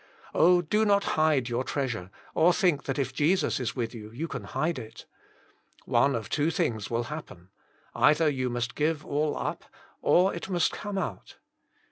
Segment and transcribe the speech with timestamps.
[0.33, 4.27] Oh, do not hide your treasure, or think that if «lesus is with you, you
[4.27, 5.05] can hide it.
[5.85, 7.49] One of two things will happen—
[7.93, 9.63] either you must give all up,
[10.01, 11.35] or it must come out.